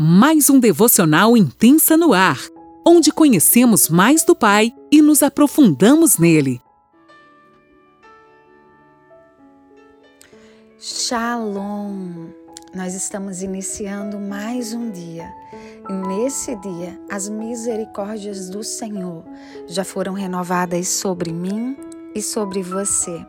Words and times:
mais 0.00 0.48
um 0.48 0.60
devocional 0.60 1.36
intensa 1.36 1.96
no 1.96 2.12
ar, 2.12 2.38
onde 2.86 3.10
conhecemos 3.10 3.88
mais 3.88 4.22
do 4.22 4.32
Pai 4.32 4.72
e 4.92 5.02
nos 5.02 5.24
aprofundamos 5.24 6.18
nele. 6.18 6.62
Shalom! 10.78 12.28
Nós 12.72 12.94
estamos 12.94 13.42
iniciando 13.42 14.20
mais 14.20 14.72
um 14.72 14.88
dia 14.92 15.28
e 15.88 15.92
nesse 15.92 16.54
dia 16.54 16.96
as 17.10 17.28
misericórdias 17.28 18.48
do 18.48 18.62
Senhor 18.62 19.24
já 19.66 19.82
foram 19.82 20.12
renovadas 20.12 20.86
sobre 20.86 21.32
mim 21.32 21.76
e 22.14 22.22
sobre 22.22 22.62
você. 22.62 23.26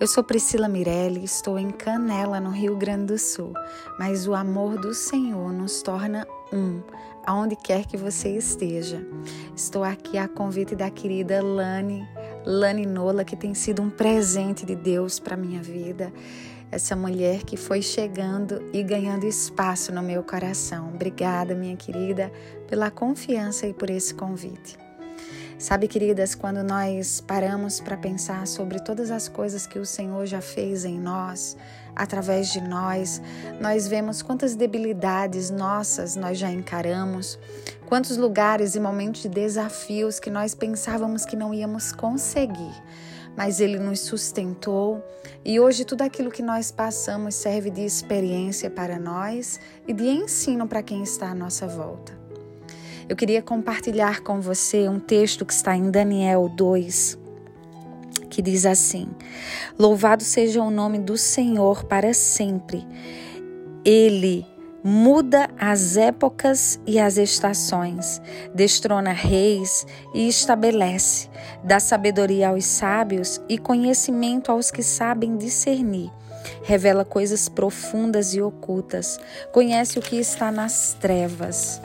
Eu 0.00 0.06
sou 0.06 0.24
Priscila 0.24 0.68
Mirelli, 0.68 1.24
estou 1.24 1.58
em 1.58 1.70
Canela, 1.70 2.40
no 2.40 2.50
Rio 2.50 2.76
Grande 2.76 3.06
do 3.06 3.18
Sul, 3.18 3.52
mas 3.98 4.26
o 4.26 4.34
amor 4.34 4.76
do 4.78 4.92
Senhor 4.92 5.52
nos 5.52 5.82
torna 5.82 6.26
um, 6.52 6.82
aonde 7.24 7.56
quer 7.56 7.86
que 7.86 7.96
você 7.96 8.30
esteja. 8.36 9.06
Estou 9.56 9.84
aqui 9.84 10.18
a 10.18 10.28
convite 10.28 10.74
da 10.74 10.90
querida 10.90 11.42
Lani, 11.42 12.06
Lani 12.44 12.84
Nola, 12.84 13.24
que 13.24 13.36
tem 13.36 13.54
sido 13.54 13.80
um 13.82 13.88
presente 13.88 14.66
de 14.66 14.74
Deus 14.74 15.18
para 15.18 15.36
minha 15.36 15.62
vida. 15.62 16.12
Essa 16.70 16.96
mulher 16.96 17.44
que 17.44 17.56
foi 17.56 17.80
chegando 17.80 18.68
e 18.72 18.82
ganhando 18.82 19.24
espaço 19.24 19.92
no 19.92 20.02
meu 20.02 20.24
coração. 20.24 20.90
Obrigada, 20.92 21.54
minha 21.54 21.76
querida, 21.76 22.32
pela 22.66 22.90
confiança 22.90 23.66
e 23.66 23.72
por 23.72 23.90
esse 23.90 24.12
convite. 24.12 24.83
Sabe, 25.58 25.86
queridas, 25.86 26.34
quando 26.34 26.64
nós 26.64 27.20
paramos 27.20 27.80
para 27.80 27.96
pensar 27.96 28.46
sobre 28.46 28.80
todas 28.80 29.10
as 29.10 29.28
coisas 29.28 29.66
que 29.66 29.78
o 29.78 29.86
Senhor 29.86 30.26
já 30.26 30.40
fez 30.40 30.84
em 30.84 30.98
nós, 30.98 31.56
através 31.94 32.52
de 32.52 32.60
nós, 32.60 33.22
nós 33.60 33.86
vemos 33.86 34.20
quantas 34.20 34.56
debilidades 34.56 35.50
nossas 35.50 36.16
nós 36.16 36.38
já 36.38 36.50
encaramos, 36.50 37.38
quantos 37.86 38.16
lugares 38.16 38.74
e 38.74 38.80
momentos 38.80 39.22
de 39.22 39.28
desafios 39.28 40.18
que 40.18 40.28
nós 40.28 40.54
pensávamos 40.54 41.24
que 41.24 41.36
não 41.36 41.54
íamos 41.54 41.92
conseguir. 41.92 42.74
Mas 43.36 43.60
Ele 43.60 43.78
nos 43.78 44.00
sustentou 44.00 45.04
e 45.44 45.58
hoje 45.60 45.84
tudo 45.84 46.02
aquilo 46.02 46.30
que 46.30 46.42
nós 46.42 46.70
passamos 46.70 47.34
serve 47.36 47.70
de 47.70 47.84
experiência 47.84 48.68
para 48.68 48.98
nós 48.98 49.60
e 49.86 49.92
de 49.92 50.04
ensino 50.04 50.66
para 50.66 50.82
quem 50.82 51.02
está 51.02 51.30
à 51.30 51.34
nossa 51.34 51.66
volta. 51.66 52.23
Eu 53.06 53.16
queria 53.16 53.42
compartilhar 53.42 54.20
com 54.20 54.40
você 54.40 54.88
um 54.88 54.98
texto 54.98 55.44
que 55.44 55.52
está 55.52 55.76
em 55.76 55.90
Daniel 55.90 56.48
2, 56.48 57.18
que 58.30 58.40
diz 58.40 58.64
assim: 58.64 59.08
Louvado 59.78 60.22
seja 60.22 60.62
o 60.62 60.70
nome 60.70 60.98
do 60.98 61.18
Senhor 61.18 61.84
para 61.84 62.14
sempre. 62.14 62.86
Ele 63.84 64.46
muda 64.82 65.50
as 65.58 65.98
épocas 65.98 66.80
e 66.86 66.98
as 66.98 67.18
estações, 67.18 68.22
destrona 68.54 69.12
reis 69.12 69.86
e 70.14 70.26
estabelece, 70.26 71.28
dá 71.62 71.78
sabedoria 71.78 72.48
aos 72.48 72.64
sábios 72.64 73.40
e 73.48 73.58
conhecimento 73.58 74.50
aos 74.50 74.70
que 74.70 74.82
sabem 74.82 75.36
discernir. 75.36 76.10
Revela 76.62 77.04
coisas 77.04 77.50
profundas 77.50 78.34
e 78.34 78.40
ocultas, 78.40 79.18
conhece 79.52 79.98
o 79.98 80.02
que 80.02 80.16
está 80.16 80.50
nas 80.50 80.94
trevas 80.98 81.80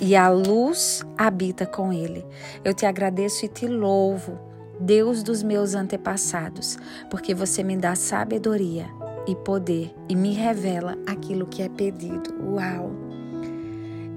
e 0.00 0.14
a 0.14 0.28
luz 0.28 1.04
habita 1.16 1.66
com 1.66 1.92
ele. 1.92 2.24
Eu 2.64 2.74
te 2.74 2.86
agradeço 2.86 3.44
e 3.44 3.48
te 3.48 3.66
louvo, 3.66 4.38
Deus 4.78 5.22
dos 5.22 5.42
meus 5.42 5.74
antepassados, 5.74 6.76
porque 7.10 7.34
você 7.34 7.62
me 7.62 7.76
dá 7.76 7.94
sabedoria 7.94 8.86
e 9.26 9.34
poder 9.34 9.94
e 10.08 10.14
me 10.14 10.32
revela 10.32 10.96
aquilo 11.06 11.46
que 11.46 11.62
é 11.62 11.68
pedido. 11.68 12.34
Uau! 12.44 13.06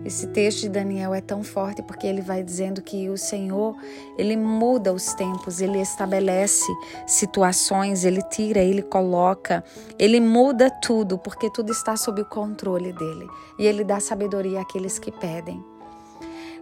Esse 0.06 0.28
texto 0.28 0.62
de 0.62 0.70
Daniel 0.70 1.14
é 1.14 1.22
tão 1.22 1.44
forte 1.44 1.84
porque 1.84 2.08
ele 2.08 2.22
vai 2.22 2.42
dizendo 2.42 2.82
que 2.82 3.10
o 3.10 3.18
Senhor, 3.18 3.76
ele 4.18 4.36
muda 4.36 4.94
os 4.94 5.14
tempos, 5.14 5.60
ele 5.60 5.80
estabelece 5.80 6.72
situações, 7.06 8.06
ele 8.06 8.22
tira, 8.24 8.60
ele 8.60 8.82
coloca, 8.82 9.64
ele 10.00 10.20
muda 10.22 10.70
tudo, 10.82 11.18
porque 11.18 11.52
tudo 11.52 11.72
está 11.72 11.98
sob 11.98 12.22
o 12.22 12.26
controle 12.26 12.94
dele. 12.94 13.28
E 13.60 13.68
ele 13.68 13.84
dá 13.84 14.00
sabedoria 14.00 14.62
àqueles 14.62 14.98
que 14.98 15.12
pedem. 15.12 15.64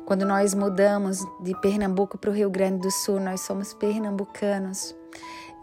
Quando 0.08 0.26
nós 0.26 0.54
mudamos 0.54 1.20
de 1.42 1.54
Pernambuco 1.60 2.18
para 2.18 2.30
o 2.30 2.34
Rio 2.34 2.50
Grande 2.50 2.80
do 2.80 2.90
Sul, 2.90 3.20
nós 3.20 3.42
somos 3.42 3.74
pernambucanos 3.74 4.96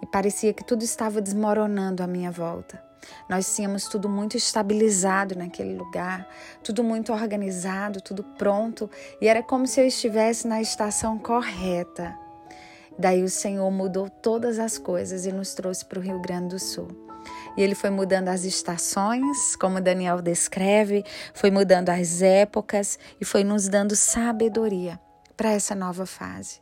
e 0.03 0.07
parecia 0.07 0.53
que 0.53 0.63
tudo 0.63 0.85
estava 0.85 1.23
desmoronando 1.23 2.03
à 2.03 2.07
minha 2.07 2.31
volta. 2.31 2.79
Nós 3.27 3.57
tínhamos 3.57 3.89
tudo 3.89 4.07
muito 4.07 4.37
estabilizado 4.37 5.35
naquele 5.35 5.75
lugar, 5.75 6.29
tudo 6.63 6.85
muito 6.85 7.11
organizado, 7.11 8.03
tudo 8.03 8.23
pronto, 8.23 8.91
e 9.19 9.29
era 9.29 9.43
como 9.43 9.67
se 9.67 9.81
eu 9.81 9.87
estivesse 9.87 10.47
na 10.47 10.61
estação 10.61 11.19
correta. 11.19 12.15
Daí 12.99 13.23
o 13.23 13.31
Senhor 13.31 13.71
mudou 13.71 14.11
todas 14.11 14.59
as 14.59 14.77
coisas 14.77 15.25
e 15.25 15.33
nos 15.33 15.55
trouxe 15.55 15.87
para 15.87 15.99
o 15.99 16.03
Rio 16.03 16.21
Grande 16.21 16.49
do 16.49 16.59
Sul. 16.59 17.14
E 17.57 17.63
ele 17.63 17.75
foi 17.75 17.91
mudando 17.91 18.29
as 18.29 18.45
estações, 18.45 19.55
como 19.57 19.81
Daniel 19.81 20.21
descreve, 20.21 21.05
foi 21.33 21.51
mudando 21.51 21.91
as 21.91 22.21
épocas 22.21 22.99
e 23.21 23.25
foi 23.25 23.45
nos 23.45 23.69
dando 23.69 23.95
sabedoria 23.95 24.99
para 25.37 25.53
essa 25.53 25.75
nova 25.75 26.07
fase. 26.07 26.61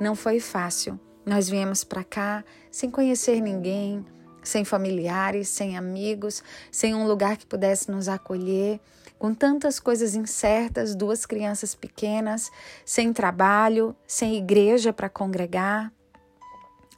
Não 0.00 0.14
foi 0.14 0.40
fácil. 0.40 0.98
Nós 1.24 1.48
viemos 1.48 1.84
para 1.84 2.04
cá 2.04 2.44
sem 2.70 2.90
conhecer 2.90 3.40
ninguém, 3.40 4.04
sem 4.42 4.64
familiares, 4.64 5.48
sem 5.48 5.76
amigos, 5.76 6.42
sem 6.70 6.94
um 6.94 7.06
lugar 7.06 7.36
que 7.36 7.46
pudesse 7.46 7.90
nos 7.90 8.08
acolher, 8.08 8.78
com 9.18 9.32
tantas 9.32 9.80
coisas 9.80 10.14
incertas, 10.14 10.94
duas 10.94 11.24
crianças 11.24 11.74
pequenas, 11.74 12.50
sem 12.84 13.12
trabalho, 13.12 13.96
sem 14.06 14.36
igreja 14.36 14.92
para 14.92 15.08
congregar. 15.08 15.90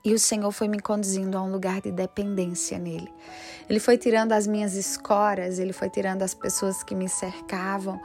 E 0.06 0.14
o 0.14 0.20
Senhor 0.20 0.52
foi 0.52 0.68
me 0.68 0.78
conduzindo 0.78 1.36
a 1.36 1.42
um 1.42 1.50
lugar 1.50 1.80
de 1.80 1.90
dependência 1.90 2.78
nele. 2.78 3.12
Ele 3.68 3.80
foi 3.80 3.98
tirando 3.98 4.30
as 4.30 4.46
minhas 4.46 4.76
escoras, 4.76 5.58
ele 5.58 5.72
foi 5.72 5.90
tirando 5.90 6.22
as 6.22 6.32
pessoas 6.32 6.84
que 6.84 6.94
me 6.94 7.08
cercavam. 7.08 8.00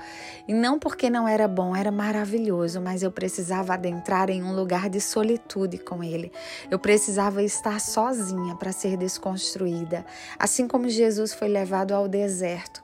E 0.47 0.51
não 0.51 0.79
porque 0.79 1.11
não 1.11 1.27
era 1.27 1.47
bom, 1.47 1.75
era 1.75 1.91
maravilhoso, 1.91 2.81
mas 2.81 3.03
eu 3.03 3.11
precisava 3.11 3.75
adentrar 3.75 4.31
em 4.31 4.41
um 4.41 4.51
lugar 4.51 4.89
de 4.89 4.99
solitude 4.99 5.77
com 5.77 6.03
ele. 6.03 6.31
Eu 6.71 6.79
precisava 6.79 7.43
estar 7.43 7.79
sozinha 7.79 8.55
para 8.55 8.71
ser 8.71 8.97
desconstruída. 8.97 10.03
Assim 10.39 10.67
como 10.67 10.89
Jesus 10.89 11.35
foi 11.35 11.49
levado 11.49 11.91
ao 11.91 12.07
deserto 12.07 12.81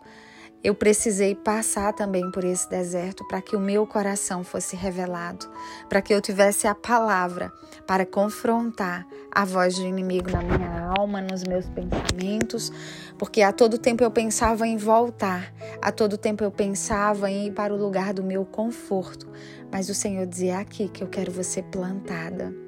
eu 0.63 0.73
precisei 0.73 1.35
passar 1.35 1.94
também 1.94 2.29
por 2.31 2.44
esse 2.44 2.69
deserto 2.69 3.25
para 3.28 3.41
que 3.41 3.56
o 3.56 3.59
meu 3.59 3.85
coração 3.85 4.44
fosse 4.44 4.75
revelado, 4.75 5.47
para 5.88 6.01
que 6.01 6.13
eu 6.13 6.22
tivesse 6.22 6.68
a 6.68 6.75
palavra 6.75 7.51
para 7.85 8.06
confrontar 8.06 9.07
a 9.31 9.46
voz 9.46 9.75
do 9.75 9.85
inimigo 9.85 10.29
na 10.31 10.41
minha 10.41 10.94
alma, 10.97 11.22
nos 11.22 11.44
meus 11.44 11.67
pensamentos, 11.69 12.72
porque 13.17 13.41
a 13.41 13.51
todo 13.51 13.78
tempo 13.78 14.03
eu 14.03 14.12
pensava 14.12 14.67
em 14.67 14.78
voltar, 14.78 15.53
a 15.81 15.91
todo 15.91 16.17
tempo 16.17 16.44
eu 16.44 16.51
pensava 16.51 17.29
em 17.29 17.47
ir 17.47 17.53
para 17.53 17.73
o 17.73 17.78
lugar 17.78 18.13
do 18.13 18.23
meu 18.23 18.44
conforto, 18.44 19.28
mas 19.72 19.90
o 19.90 19.96
Senhor 19.96 20.25
dizia 20.25 20.53
é 20.53 20.56
aqui 20.56 20.90
que 20.90 21.03
eu 21.03 21.07
quero 21.07 21.31
você 21.31 21.62
plantada. 21.62 22.66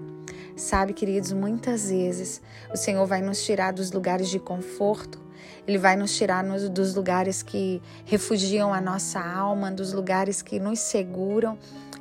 Sabe, 0.59 0.93
queridos, 0.93 1.31
muitas 1.31 1.89
vezes 1.89 2.41
o 2.73 2.77
Senhor 2.77 3.05
vai 3.05 3.21
nos 3.21 3.43
tirar 3.43 3.71
dos 3.71 3.91
lugares 3.91 4.29
de 4.29 4.39
conforto 4.39 5.29
ele 5.67 5.77
vai 5.77 5.95
nos 5.95 6.15
tirar 6.15 6.43
nos, 6.43 6.67
dos 6.67 6.95
lugares 6.95 7.43
que 7.43 7.81
refugiam 8.03 8.73
a 8.73 8.81
nossa 8.81 9.19
alma, 9.19 9.71
dos 9.71 9.93
lugares 9.93 10.41
que 10.41 10.59
nos 10.59 10.79
seguram, 10.79 11.57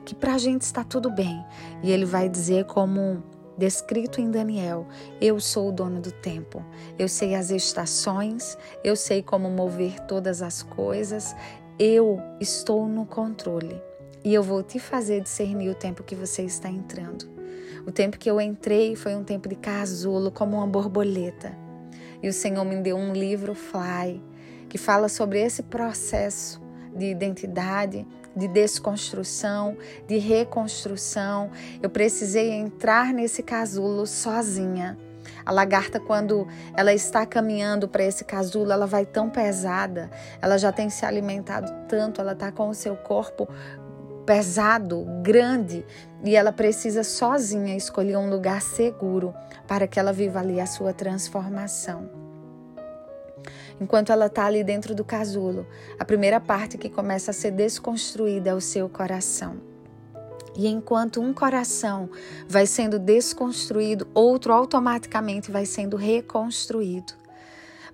que 0.07 0.15
para 0.15 0.35
a 0.35 0.39
gente 0.39 0.63
está 0.63 0.83
tudo 0.83 1.11
bem. 1.11 1.45
E 1.83 1.91
ele 1.91 2.07
vai 2.07 2.29
dizer, 2.29 2.65
como 2.65 3.23
descrito 3.59 4.21
em 4.21 4.31
Daniel: 4.31 4.87
Eu 5.21 5.39
sou 5.39 5.69
o 5.69 5.73
dono 5.73 6.01
do 6.01 6.11
tempo, 6.11 6.65
eu 6.99 7.09
sei 7.09 7.35
as 7.35 7.51
estações, 7.51 8.57
eu 8.83 8.97
sei 8.97 9.23
como 9.23 9.51
mover 9.51 10.01
todas 10.07 10.41
as 10.41 10.63
coisas, 10.63 11.37
eu 11.79 12.19
estou 12.41 12.89
no 12.89 13.05
controle 13.05 13.81
e 14.25 14.33
eu 14.33 14.43
vou 14.43 14.63
te 14.63 14.79
fazer 14.79 15.21
discernir 15.21 15.69
o 15.69 15.75
tempo 15.75 16.03
que 16.03 16.15
você 16.15 16.43
está 16.43 16.71
entrando. 16.71 17.38
O 17.87 17.93
tempo 17.93 18.19
que 18.19 18.31
eu 18.31 18.41
entrei 18.41 18.97
foi 18.97 19.15
um 19.15 19.25
tempo 19.25 19.49
de 19.49 19.57
casulo, 19.57 20.31
como 20.31 20.57
uma 20.57 20.67
borboleta. 20.67 21.57
E 22.23 22.29
o 22.29 22.33
Senhor 22.33 22.65
me 22.65 22.77
deu 22.77 22.97
um 22.97 23.13
livro 23.13 23.55
Fly, 23.55 24.23
que 24.69 24.77
fala 24.77 25.09
sobre 25.09 25.41
esse 25.41 25.63
processo 25.63 26.61
de 26.95 27.07
identidade, 27.07 28.07
de 28.35 28.49
desconstrução, 28.49 29.77
de 30.07 30.19
reconstrução. 30.19 31.51
Eu 31.83 31.89
precisei 31.89 32.51
entrar 32.51 33.13
nesse 33.13 33.43
casulo 33.43 34.07
sozinha. 34.07 34.99
A 35.45 35.53
lagarta, 35.53 36.01
quando 36.01 36.47
ela 36.77 36.93
está 36.93 37.25
caminhando 37.25 37.89
para 37.89 38.05
esse 38.05 38.25
casulo, 38.25 38.73
ela 38.73 38.87
vai 38.87 39.07
tão 39.07 39.31
pesada, 39.31 40.11
ela 40.43 40.59
já 40.59 40.73
tem 40.73 40.91
se 40.91 41.07
alimentado 41.07 41.73
tanto, 41.89 42.21
ela 42.21 42.33
está 42.33 42.51
com 42.51 42.69
o 42.69 42.75
seu 42.75 42.97
corpo 42.97 43.49
pesado, 44.29 45.07
grande, 45.23 45.87
e 46.23 46.37
ela 46.37 46.53
precisa 46.53 47.03
sozinha 47.03 47.75
escolher 47.75 48.19
um 48.19 48.29
lugar 48.29 48.61
seguro 48.61 49.33
para 49.67 49.87
que 49.87 49.99
ela 49.99 50.13
viva 50.13 50.39
ali 50.39 50.61
a 50.61 50.67
sua 50.67 50.93
transformação. 50.93 52.11
enquanto 53.81 54.13
ela 54.13 54.27
está 54.27 54.45
ali 54.45 54.63
dentro 54.63 54.95
do 54.95 55.03
casulo, 55.03 55.67
a 55.99 56.05
primeira 56.05 56.39
parte 56.39 56.77
que 56.77 56.91
começa 56.91 57.31
a 57.31 57.35
ser 57.35 57.53
desconstruída 57.53 58.51
é 58.51 58.55
o 58.55 58.61
seu 58.61 58.87
coração. 58.87 59.57
E 60.55 60.69
enquanto 60.69 61.23
um 61.23 61.33
coração 61.33 62.11
vai 62.47 62.67
sendo 62.67 62.99
desconstruído, 62.99 64.07
outro 64.13 64.53
automaticamente 64.53 65.51
vai 65.51 65.65
sendo 65.65 65.97
reconstruído 65.97 67.18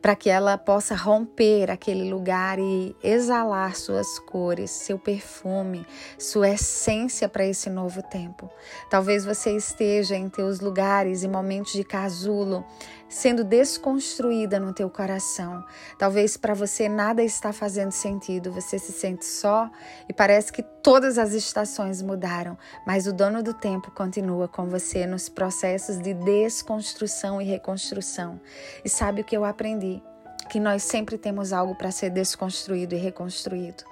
para 0.04 0.14
que 0.14 0.28
ela 0.28 0.58
possa 0.58 0.94
romper 0.94 1.70
aquele 1.70 2.10
lugar 2.10 2.58
e 2.58 2.94
exalar 3.02 3.74
suas 3.74 4.18
cores, 4.18 4.70
seu 4.70 4.98
perfume, 4.98 5.86
sua 6.18 6.50
essência 6.50 7.26
para 7.26 7.46
esse 7.46 7.70
novo 7.70 8.02
tempo. 8.02 8.50
Talvez 8.90 9.24
você 9.24 9.56
esteja 9.56 10.14
em 10.14 10.28
teus 10.28 10.60
lugares 10.60 11.22
e 11.22 11.28
momentos 11.28 11.72
de 11.72 11.82
casulo, 11.82 12.66
sendo 13.08 13.44
desconstruída 13.44 14.58
no 14.58 14.72
teu 14.72 14.88
coração. 14.88 15.64
Talvez 15.98 16.36
para 16.36 16.54
você 16.54 16.88
nada 16.88 17.22
está 17.22 17.52
fazendo 17.52 17.92
sentido, 17.92 18.52
você 18.52 18.78
se 18.78 18.92
sente 18.92 19.24
só 19.24 19.70
e 20.08 20.12
parece 20.12 20.52
que 20.52 20.62
todas 20.62 21.18
as 21.18 21.32
estações 21.32 22.02
mudaram, 22.02 22.56
mas 22.86 23.06
o 23.06 23.12
dono 23.12 23.42
do 23.42 23.54
tempo 23.54 23.90
continua 23.90 24.48
com 24.48 24.66
você 24.66 25.06
nos 25.06 25.28
processos 25.28 25.98
de 25.98 26.14
desconstrução 26.14 27.40
e 27.40 27.44
reconstrução. 27.44 28.40
E 28.84 28.88
sabe 28.88 29.20
o 29.20 29.24
que 29.24 29.36
eu 29.36 29.44
aprendi? 29.44 30.02
Que 30.48 30.60
nós 30.60 30.82
sempre 30.82 31.18
temos 31.18 31.52
algo 31.52 31.74
para 31.74 31.90
ser 31.90 32.10
desconstruído 32.10 32.94
e 32.94 32.98
reconstruído. 32.98 33.84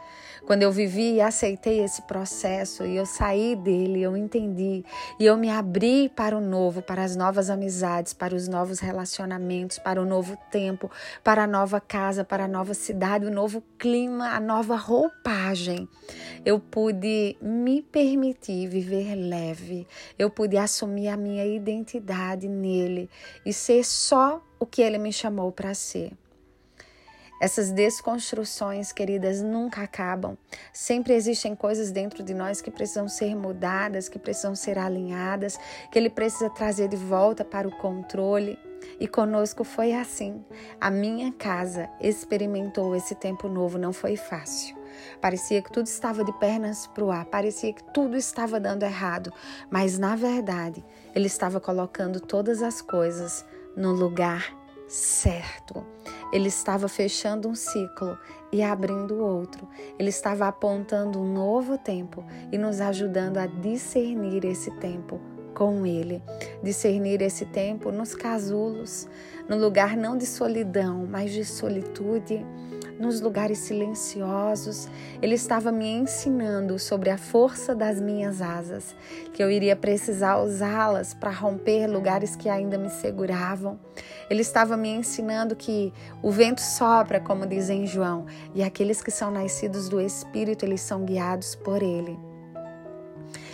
Quando 0.47 0.65
eu 0.65 0.73
vivi 0.73 1.15
e 1.15 1.21
aceitei 1.21 1.85
esse 1.85 2.03
processo 2.03 2.85
e 2.85 2.97
eu 2.97 3.07
saí 3.07 3.55
dele, 3.55 4.03
eu 4.03 4.17
entendi 4.17 4.85
e 5.19 5.25
eu 5.25 5.37
me 5.37 5.49
abri 5.49 6.09
para 6.09 6.37
o 6.37 6.41
novo, 6.41 6.83
para 6.83 7.05
as 7.05 7.15
novas 7.15 7.49
amizades, 7.49 8.13
para 8.13 8.35
os 8.35 8.49
novos 8.49 8.81
relacionamentos, 8.81 9.79
para 9.79 10.03
o 10.03 10.05
novo 10.05 10.37
tempo, 10.51 10.91
para 11.23 11.45
a 11.45 11.47
nova 11.47 11.81
casa, 11.81 12.25
para 12.25 12.47
a 12.47 12.49
nova 12.49 12.75
cidade, 12.75 13.25
o 13.25 13.31
novo 13.31 13.63
clima, 13.79 14.31
a 14.31 14.41
nova 14.41 14.75
roupagem. 14.75 15.89
Eu 16.45 16.59
pude 16.59 17.37
me 17.41 17.81
permitir 17.81 18.67
viver 18.67 19.15
leve, 19.15 19.87
eu 20.19 20.29
pude 20.29 20.57
assumir 20.57 21.07
a 21.07 21.17
minha 21.17 21.47
identidade 21.47 22.49
nele 22.49 23.09
e 23.47 23.53
ser 23.53 23.85
só 23.85 24.43
o 24.59 24.67
que 24.67 24.83
ele 24.83 24.99
me 24.99 25.13
chamou 25.13 25.53
para 25.53 25.73
ser. 25.73 26.13
Essas 27.43 27.73
desconstruções, 27.73 28.93
queridas, 28.93 29.43
nunca 29.43 29.83
acabam. 29.83 30.39
Sempre 30.73 31.13
existem 31.15 31.57
coisas 31.57 31.91
dentro 31.91 32.23
de 32.23 32.33
nós 32.33 32.61
que 32.61 32.71
precisam 32.71 33.09
ser 33.09 33.35
mudadas, 33.35 34.09
que 34.09 34.17
precisam 34.17 34.55
ser 34.55 34.79
alinhadas, 34.79 35.59
que 35.91 35.99
Ele 35.99 36.09
precisa 36.09 36.49
trazer 36.49 36.87
de 36.87 36.95
volta 36.95 37.45
para 37.45 37.67
o 37.67 37.77
controle. 37.79 38.57
E 39.01 39.09
conosco 39.09 39.65
foi 39.65 39.93
assim. 39.93 40.45
A 40.81 40.89
minha 40.89 41.33
casa 41.33 41.91
experimentou 42.01 42.95
esse 42.95 43.17
tempo 43.17 43.49
novo, 43.49 43.77
não 43.77 43.93
foi 43.93 44.17
fácil. 44.17 44.77
Parecia 45.21 45.61
que 45.61 45.73
tudo 45.73 45.89
estava 45.89 46.23
de 46.23 46.33
pernas 46.35 46.87
para 46.87 47.03
o 47.03 47.11
ar, 47.11 47.25
parecia 47.25 47.73
que 47.73 47.83
tudo 47.93 48.17
estava 48.17 48.61
dando 48.61 48.85
errado, 48.85 49.33
mas 49.69 49.99
na 49.99 50.15
verdade, 50.15 50.85
Ele 51.13 51.27
estava 51.27 51.59
colocando 51.59 52.21
todas 52.21 52.63
as 52.63 52.81
coisas 52.81 53.45
no 53.77 53.91
lugar 53.91 54.63
certo. 54.87 55.85
Ele 56.33 56.49
estava 56.49 56.89
fechando 56.89 57.49
um 57.49 57.55
ciclo 57.55 58.17
e 58.51 58.63
abrindo 58.63 59.23
outro. 59.23 59.69
Ele 59.99 60.09
estava 60.09 60.49
apontando 60.49 61.21
um 61.21 61.33
novo 61.33 61.77
tempo 61.77 62.25
e 62.51 62.57
nos 62.57 62.81
ajudando 62.81 63.39
a 63.39 63.47
discernir 63.47 64.45
esse 64.45 64.71
tempo 64.79 65.21
com 65.55 65.87
Ele. 65.87 66.23
Discernir 66.63 67.21
esse 67.23 67.45
tempo 67.47 67.93
nos 67.93 68.15
casulos, 68.15 69.09
no 69.49 69.57
lugar 69.57 69.97
não 69.97 70.17
de 70.17 70.27
solidão, 70.27 71.07
mas 71.09 71.33
de 71.33 71.45
solitude 71.45 72.45
nos 72.99 73.21
lugares 73.21 73.59
silenciosos. 73.59 74.89
Ele 75.21 75.35
estava 75.35 75.73
me 75.73 75.89
ensinando 75.89 76.79
sobre 76.79 77.11
a 77.11 77.19
força 77.19 77.75
das 77.75 78.01
minhas 78.01 78.41
asas, 78.41 78.95
que 79.33 79.43
eu 79.43 79.51
iria 79.51 79.77
precisar 79.77 80.39
usá-las 80.41 81.15
para 81.15 81.31
romper 81.31 81.87
lugares 81.87 82.37
que 82.37 82.49
ainda 82.49 82.79
me 82.79 82.91
seguravam. 82.91 83.79
Ele 84.31 84.43
estava 84.43 84.77
me 84.77 84.89
ensinando 84.89 85.57
que 85.57 85.93
o 86.23 86.31
vento 86.31 86.61
sopra, 86.61 87.21
como 87.21 87.47
dizem 87.47 87.87
João, 87.87 88.27
e 88.55 88.63
aqueles 88.63 89.03
que 89.03 89.11
são 89.11 89.31
nascidos 89.31 89.89
do 89.89 90.01
Espírito, 90.01 90.65
eles 90.65 90.81
são 90.81 91.05
guiados 91.05 91.55
por 91.55 91.83
ele. 91.83 92.19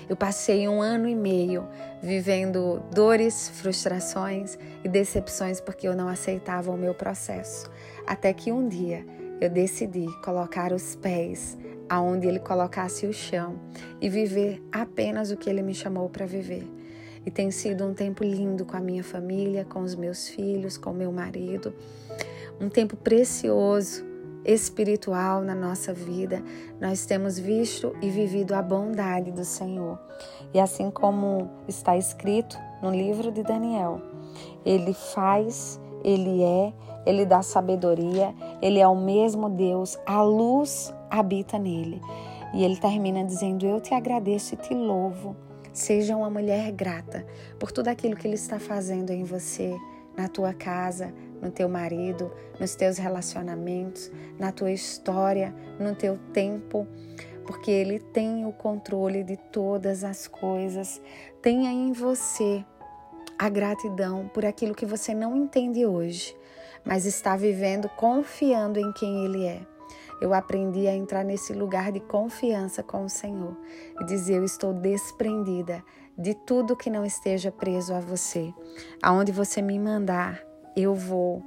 Eu 0.09 0.17
passei 0.17 0.67
um 0.67 0.81
ano 0.81 1.07
e 1.07 1.15
meio 1.15 1.69
vivendo 2.01 2.83
dores, 2.95 3.51
frustrações 3.51 4.59
e 4.83 4.89
decepções 4.89 5.61
porque 5.61 5.87
eu 5.87 5.95
não 5.95 6.09
aceitava 6.09 6.71
o 6.71 6.79
meu 6.79 6.95
processo. 6.95 7.71
Até 8.07 8.33
que 8.33 8.51
um 8.51 8.67
dia 8.67 9.05
eu 9.41 9.49
decidi 9.49 10.07
colocar 10.23 10.73
os 10.73 10.97
pés 10.97 11.57
aonde 11.89 12.27
ele 12.27 12.39
colocasse 12.39 13.07
o 13.07 13.13
chão 13.13 13.59
e 14.01 14.09
viver 14.09 14.63
apenas 14.71 15.31
o 15.31 15.37
que 15.37 15.49
ele 15.49 15.63
me 15.63 15.75
chamou 15.75 16.09
para 16.09 16.27
viver. 16.27 16.67
E 17.25 17.31
tem 17.31 17.51
sido 17.51 17.85
um 17.85 17.95
tempo 17.95 18.25
lindo 18.25 18.65
com 18.65 18.77
a 18.77 18.81
minha 18.81 19.05
família, 19.05 19.65
com 19.65 19.81
os 19.81 19.95
meus 19.95 20.29
filhos, 20.29 20.77
com 20.77 20.93
meu 20.93 21.13
marido. 21.13 21.75
Um 22.61 22.69
tempo 22.69 22.97
precioso, 22.97 24.05
espiritual 24.45 25.43
na 25.43 25.55
nossa 25.55 25.93
vida. 25.93 26.43
Nós 26.81 27.05
temos 27.05 27.39
visto 27.39 27.95
e 28.01 28.09
vivido 28.09 28.55
a 28.55 28.63
bondade 28.63 29.31
do 29.31 29.45
Senhor. 29.45 29.99
E 30.55 30.61
assim 30.61 30.91
como 30.91 31.51
está 31.69 31.97
escrito 31.97 32.57
no 32.83 32.91
livro 32.91 33.31
de 33.31 33.43
Daniel, 33.43 34.01
ele 34.65 34.95
faz, 34.95 35.81
ele 36.05 36.43
é 36.43 36.73
ele 37.09 37.25
dá 37.25 37.41
sabedoria, 37.43 38.35
ele 38.61 38.79
é 38.79 38.87
o 38.87 38.95
mesmo 38.95 39.49
Deus, 39.49 39.99
a 40.05 40.21
luz 40.23 40.93
habita 41.09 41.59
nele. 41.59 42.03
E 42.53 42.63
ele 42.63 42.77
termina 42.77 43.25
dizendo: 43.25 43.65
Eu 43.65 43.81
te 43.81 43.95
agradeço 43.95 44.53
e 44.53 44.59
te 44.59 44.75
louvo. 44.75 45.35
Seja 45.73 46.15
uma 46.15 46.29
mulher 46.29 46.71
grata 46.71 47.25
por 47.59 47.73
tudo 47.73 47.89
aquilo 47.89 48.15
que 48.15 48.27
ele 48.27 48.35
está 48.35 48.59
fazendo 48.59 49.11
em 49.11 49.25
você, 49.25 49.75
na 50.15 50.29
tua 50.29 50.53
casa, 50.53 51.15
no 51.41 51.51
teu 51.51 51.67
marido, 51.67 52.31
nos 52.61 52.75
teus 52.75 52.99
relacionamentos, 52.99 54.11
na 54.39 54.53
tua 54.53 54.71
história, 54.71 55.55
no 55.81 55.95
teu 55.95 56.19
tempo, 56.35 56.87
porque 57.47 57.71
ele 57.71 58.01
tem 58.01 58.45
o 58.45 58.53
controle 58.53 59.25
de 59.25 59.39
todas 59.39 60.05
as 60.05 60.27
coisas. 60.27 61.01
Tenha 61.41 61.71
em 61.71 61.93
você 61.93 62.63
a 63.39 63.49
gratidão 63.49 64.29
por 64.35 64.45
aquilo 64.45 64.75
que 64.75 64.85
você 64.85 65.15
não 65.15 65.37
entende 65.37 65.87
hoje, 65.87 66.37
mas 66.85 67.07
está 67.07 67.37
vivendo 67.37 67.89
confiando 67.91 68.81
em 68.81 68.93
quem 68.93 69.25
Ele 69.25 69.47
é. 69.47 69.61
Eu 70.21 70.35
aprendi 70.35 70.89
a 70.89 70.95
entrar 70.95 71.25
nesse 71.25 71.53
lugar 71.53 71.93
de 71.93 72.01
confiança 72.01 72.83
com 72.83 73.05
o 73.05 73.09
Senhor 73.09 73.57
e 74.01 74.05
dizer: 74.05 74.35
Eu 74.35 74.45
estou 74.45 74.75
desprendida 74.75 75.85
de 76.19 76.35
tudo 76.35 76.77
que 76.77 76.91
não 76.91 77.05
esteja 77.05 77.53
preso 77.53 77.95
a 77.95 78.01
você. 78.01 78.53
Aonde 79.01 79.31
você 79.31 79.63
me 79.63 79.79
mandar, 79.79 80.43
eu 80.77 80.93
vou, 80.93 81.41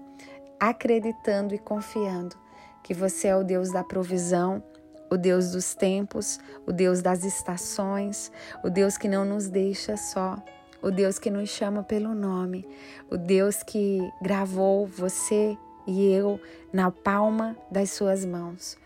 acreditando 0.57 1.53
e 1.53 1.59
confiando 1.59 2.37
que 2.81 2.93
você 2.93 3.27
é 3.27 3.35
o 3.35 3.43
Deus 3.43 3.71
da 3.71 3.83
provisão, 3.83 4.63
o 5.11 5.17
Deus 5.17 5.51
dos 5.51 5.75
tempos, 5.75 6.39
o 6.65 6.71
Deus 6.71 7.01
das 7.01 7.25
estações, 7.25 8.31
o 8.63 8.69
Deus 8.69 8.97
que 8.97 9.09
não 9.09 9.25
nos 9.25 9.49
deixa 9.49 9.97
só 9.97 10.41
o 10.81 10.91
Deus 10.91 11.19
que 11.19 11.29
nos 11.29 11.49
chama 11.49 11.83
pelo 11.83 12.15
nome, 12.15 12.67
o 13.09 13.17
Deus 13.17 13.63
que 13.63 13.99
gravou 14.21 14.85
você 14.85 15.57
e 15.87 16.11
eu 16.11 16.39
na 16.71 16.91
palma 16.91 17.55
das 17.69 17.91
suas 17.91 18.25
mãos. 18.25 18.77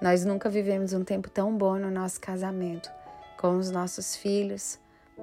Nós 0.00 0.24
nunca 0.24 0.48
vivemos 0.48 0.92
um 0.92 1.04
tempo 1.04 1.30
tão 1.30 1.56
bom 1.56 1.78
no 1.78 1.90
nosso 1.90 2.20
casamento, 2.20 2.90
com 3.38 3.56
os 3.56 3.70
nossos 3.70 4.16
filhos, 4.16 4.78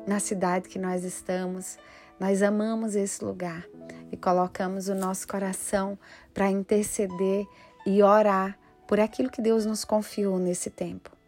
na 0.07 0.19
cidade 0.19 0.69
que 0.69 0.79
nós 0.79 1.03
estamos. 1.03 1.77
Nós 2.19 2.41
amamos 2.41 2.95
esse 2.95 3.23
lugar 3.23 3.65
e 4.11 4.17
colocamos 4.17 4.87
o 4.87 4.95
nosso 4.95 5.27
coração 5.27 5.97
para 6.33 6.49
interceder 6.49 7.45
e 7.85 8.01
orar 8.01 8.57
por 8.87 8.99
aquilo 8.99 9.29
que 9.29 9.41
Deus 9.41 9.65
nos 9.65 9.85
confiou 9.85 10.37
nesse 10.37 10.69
tempo. 10.69 11.20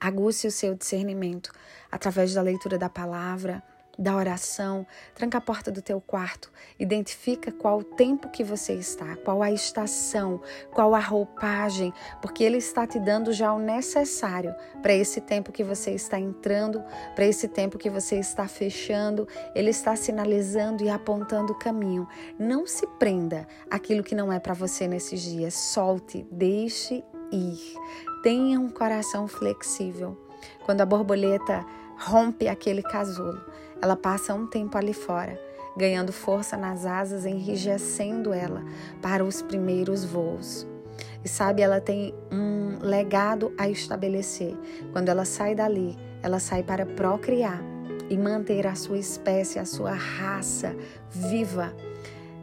Aguce 0.00 0.46
o 0.46 0.52
seu 0.52 0.74
discernimento 0.74 1.50
através 1.90 2.34
da 2.34 2.42
leitura 2.42 2.78
da 2.78 2.88
palavra, 2.88 3.62
da 3.98 4.14
oração. 4.14 4.86
Tranca 5.14 5.38
a 5.38 5.40
porta 5.40 5.70
do 5.70 5.82
teu 5.82 6.00
quarto, 6.00 6.50
identifica 6.78 7.50
qual 7.50 7.78
o 7.78 7.84
tempo 7.84 8.30
que 8.30 8.44
você 8.44 8.74
está, 8.74 9.16
qual 9.16 9.42
a 9.42 9.50
estação, 9.50 10.40
qual 10.70 10.94
a 10.94 11.00
roupagem, 11.00 11.92
porque 12.22 12.44
ele 12.44 12.58
está 12.58 12.86
te 12.86 12.98
dando 13.00 13.32
já 13.32 13.52
o 13.52 13.58
necessário 13.58 14.54
para 14.80 14.94
esse 14.94 15.20
tempo 15.20 15.50
que 15.50 15.64
você 15.64 15.90
está 15.90 16.18
entrando, 16.18 16.82
para 17.14 17.24
esse 17.24 17.48
tempo 17.48 17.78
que 17.78 17.90
você 17.90 18.16
está 18.16 18.46
fechando. 18.46 19.26
Ele 19.54 19.70
está 19.70 19.96
sinalizando 19.96 20.84
e 20.84 20.88
apontando 20.88 21.52
o 21.52 21.58
caminho. 21.58 22.06
Não 22.38 22.66
se 22.66 22.86
prenda 22.98 23.46
aquilo 23.70 24.04
que 24.04 24.14
não 24.14 24.32
é 24.32 24.38
para 24.38 24.54
você 24.54 24.86
nesses 24.86 25.20
dias. 25.20 25.54
Solte, 25.54 26.26
deixe 26.30 27.02
ir. 27.32 27.74
Tenha 28.22 28.60
um 28.60 28.68
coração 28.68 29.26
flexível. 29.26 30.16
Quando 30.64 30.80
a 30.80 30.86
borboleta 30.86 31.64
rompe 31.98 32.48
aquele 32.48 32.82
casulo, 32.82 33.40
ela 33.80 33.96
passa 33.96 34.34
um 34.34 34.46
tempo 34.46 34.76
ali 34.76 34.92
fora, 34.92 35.38
ganhando 35.76 36.12
força 36.12 36.56
nas 36.56 36.84
asas, 36.84 37.24
enrijecendo 37.24 38.32
ela 38.32 38.64
para 39.00 39.24
os 39.24 39.42
primeiros 39.42 40.04
voos. 40.04 40.66
E 41.24 41.28
sabe, 41.28 41.62
ela 41.62 41.80
tem 41.80 42.14
um 42.30 42.78
legado 42.80 43.52
a 43.58 43.68
estabelecer. 43.68 44.56
Quando 44.92 45.08
ela 45.08 45.24
sai 45.24 45.54
dali, 45.54 45.96
ela 46.22 46.38
sai 46.38 46.62
para 46.62 46.86
procriar 46.86 47.60
e 48.08 48.16
manter 48.16 48.66
a 48.66 48.74
sua 48.74 48.98
espécie, 48.98 49.58
a 49.58 49.64
sua 49.64 49.92
raça 49.92 50.74
viva 51.10 51.72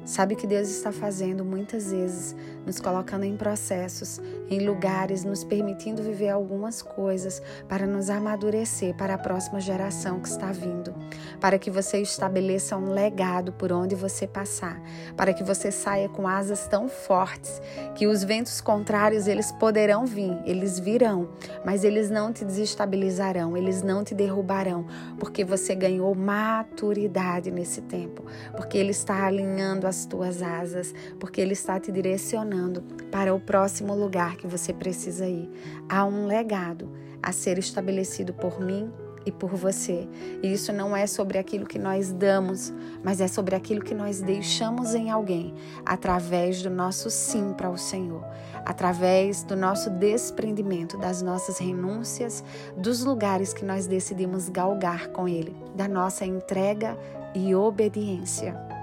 Sabe 0.06 0.36
o 0.36 0.38
que 0.38 0.46
Deus 0.46 0.70
está 0.70 0.92
fazendo 0.92 1.44
muitas 1.44 1.92
vezes, 1.92 2.36
nos 2.64 2.80
colocando 2.80 3.24
em 3.24 3.36
processos, 3.36 4.22
em 4.52 4.60
lugares, 4.60 5.24
nos 5.24 5.44
permitindo 5.44 6.04
viver 6.04 6.30
algumas 6.30 6.84
coisas 6.84 7.42
para 7.68 7.88
nos 7.88 8.12
amadurecer 8.12 8.96
para 8.96 9.16
a 9.16 9.18
próxima 9.18 9.60
geração 9.60 10.20
que 10.20 10.28
está 10.28 10.52
vindo, 10.52 10.94
para 11.42 11.58
que 11.58 11.72
você 11.72 11.98
estabeleça 11.98 12.78
um 12.78 12.92
legado 12.92 13.52
por 13.54 13.72
onde 13.72 13.96
você 13.96 14.28
passar, 14.28 14.80
para 15.18 15.34
que 15.34 15.44
você 15.44 15.72
saia 15.72 16.08
com 16.08 16.28
asas 16.28 16.68
tão 16.68 16.88
fortes 16.88 17.60
que 17.96 18.06
os 18.06 18.24
ventos 18.24 18.62
contrários 18.62 19.26
eles 19.26 19.52
poderão 19.54 20.06
vir, 20.06 20.38
eles 20.46 20.78
virão, 20.78 21.30
mas 21.66 21.84
eles 21.84 22.12
não 22.12 22.32
te 22.32 22.46
desestabilizarão, 22.46 23.58
eles 23.58 23.82
não 23.82 24.04
te 24.04 24.14
derrubarão, 24.14 24.86
porque 25.18 25.44
você 25.44 25.74
ganhou 25.74 26.14
maturidade 26.14 27.50
nesse 27.50 27.82
tempo, 27.82 28.24
porque 28.56 28.78
ele 28.78 28.92
está 28.92 29.26
alinhando 29.26 29.88
a 29.88 29.95
as 29.96 30.06
tuas 30.06 30.42
asas, 30.42 30.94
porque 31.20 31.40
Ele 31.40 31.54
está 31.54 31.80
te 31.80 31.92
direcionando 31.92 32.82
para 33.10 33.34
o 33.34 33.40
próximo 33.40 33.96
lugar 33.96 34.36
que 34.36 34.46
você 34.46 34.74
precisa 34.74 35.25
ir. 35.25 35.50
Há 35.88 36.04
um 36.06 36.28
legado 36.28 36.90
a 37.24 37.32
ser 37.32 37.58
estabelecido 37.58 38.34
por 38.34 38.60
mim 38.60 38.92
e 39.25 39.32
por 39.32 39.56
você. 39.56 40.08
E 40.44 40.54
isso 40.54 40.72
não 40.72 40.96
é 40.96 41.08
sobre 41.08 41.40
aquilo 41.40 41.66
que 41.66 41.80
nós 41.80 42.12
damos, 42.12 42.72
mas 43.04 43.20
é 43.20 43.28
sobre 43.28 43.56
aquilo 43.56 43.82
que 43.82 43.96
nós 43.96 44.22
deixamos 44.22 44.94
em 44.94 45.10
alguém 45.10 45.54
através 45.84 46.62
do 46.62 46.70
nosso 46.70 47.10
sim 47.10 47.54
para 47.54 47.70
o 47.70 47.78
Senhor, 47.78 48.24
através 48.66 49.44
do 49.44 49.56
nosso 49.56 49.90
desprendimento, 49.90 50.98
das 50.98 51.22
nossas 51.22 51.58
renúncias, 51.58 52.44
dos 52.78 53.04
lugares 53.04 53.54
que 53.54 53.66
nós 53.66 53.88
decidimos 53.88 54.50
galgar 54.50 55.08
com 55.08 55.28
Ele, 55.28 55.56
da 55.74 55.88
nossa 55.88 56.25
entrega 56.25 56.96
e 57.34 57.56
obediência. 57.56 58.75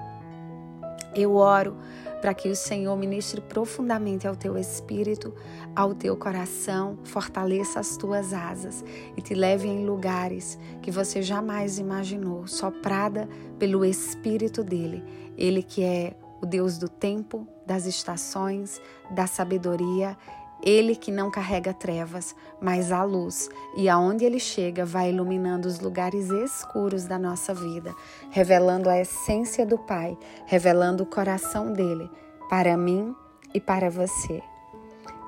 Eu 1.15 1.35
oro 1.35 1.77
para 2.21 2.33
que 2.33 2.47
o 2.47 2.55
Senhor 2.55 2.95
ministre 2.97 3.41
profundamente 3.41 4.25
ao 4.25 4.35
teu 4.35 4.57
espírito, 4.57 5.33
ao 5.75 5.93
teu 5.93 6.15
coração, 6.15 6.97
fortaleça 7.03 7.81
as 7.81 7.97
tuas 7.97 8.33
asas 8.33 8.83
e 9.17 9.21
te 9.21 9.33
leve 9.33 9.67
em 9.67 9.85
lugares 9.85 10.57
que 10.81 10.89
você 10.89 11.21
jamais 11.21 11.79
imaginou, 11.79 12.47
soprada 12.47 13.27
pelo 13.59 13.83
espírito 13.83 14.63
dele. 14.63 15.03
Ele 15.37 15.61
que 15.61 15.83
é 15.83 16.15
o 16.41 16.45
Deus 16.45 16.77
do 16.77 16.87
tempo, 16.87 17.47
das 17.65 17.85
estações, 17.85 18.81
da 19.11 19.27
sabedoria 19.27 20.17
ele 20.63 20.95
que 20.95 21.11
não 21.11 21.29
carrega 21.29 21.73
trevas, 21.73 22.33
mas 22.61 22.91
a 22.91 23.03
luz, 23.03 23.49
e 23.75 23.89
aonde 23.89 24.23
ele 24.23 24.39
chega 24.39 24.85
vai 24.85 25.09
iluminando 25.09 25.67
os 25.67 25.79
lugares 25.79 26.29
escuros 26.29 27.05
da 27.05 27.19
nossa 27.19 27.53
vida, 27.53 27.93
revelando 28.31 28.89
a 28.89 28.97
essência 28.97 29.65
do 29.65 29.77
Pai, 29.77 30.17
revelando 30.45 31.03
o 31.03 31.05
coração 31.05 31.73
dele 31.73 32.09
para 32.49 32.77
mim 32.77 33.13
e 33.53 33.59
para 33.59 33.89
você. 33.89 34.41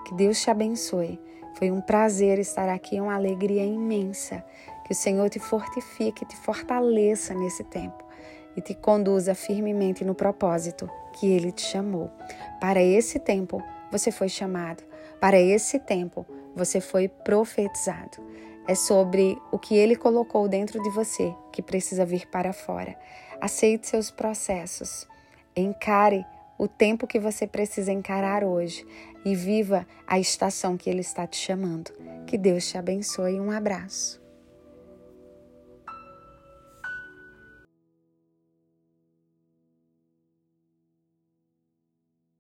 Que 0.06 0.14
Deus 0.14 0.40
te 0.42 0.50
abençoe. 0.50 1.20
Foi 1.56 1.72
um 1.72 1.82
prazer 1.82 2.40
estar 2.40 2.70
aqui, 2.70 3.00
uma 3.00 3.16
alegria 3.16 3.66
imensa. 3.66 4.44
Que 4.86 4.92
o 4.92 4.96
Senhor 4.96 5.30
te 5.30 5.40
fortifique, 5.40 6.26
te 6.26 6.38
fortaleça 6.38 7.34
nesse 7.34 7.64
tempo 7.64 8.06
e 8.56 8.62
te 8.62 8.74
conduza 8.74 9.34
firmemente 9.34 10.06
no 10.06 10.14
propósito 10.14 10.90
que 11.14 11.28
ele 11.28 11.52
te 11.52 11.64
chamou. 11.64 12.12
Para 12.62 12.82
esse 12.82 13.20
tempo, 13.20 13.62
você 13.92 14.12
foi 14.12 14.30
chamado 14.30 14.84
para 15.20 15.40
esse 15.40 15.80
tempo, 15.80 16.26
você 16.56 16.80
foi 16.80 17.08
profetizado. 17.08 18.18
É 18.68 18.74
sobre 18.74 19.38
o 19.52 19.60
que 19.60 19.76
ele 19.76 19.96
colocou 19.96 20.48
dentro 20.48 20.82
de 20.82 20.90
você 20.90 21.34
que 21.52 21.62
precisa 21.62 22.06
vir 22.06 22.28
para 22.28 22.52
fora. 22.52 22.98
Aceite 23.40 23.88
seus 23.88 24.10
processos. 24.10 25.08
Encare 25.56 26.26
o 26.58 26.68
tempo 26.68 27.06
que 27.06 27.20
você 27.20 27.46
precisa 27.46 27.92
encarar 27.92 28.44
hoje 28.44 28.86
e 29.24 29.36
viva 29.36 29.86
a 30.08 30.20
estação 30.20 30.78
que 30.78 30.90
ele 30.90 31.02
está 31.02 31.28
te 31.28 31.38
chamando. 31.38 31.92
Que 32.26 32.38
Deus 32.38 32.68
te 32.68 32.78
abençoe. 32.78 33.40
Um 33.40 33.52
abraço. 33.52 34.25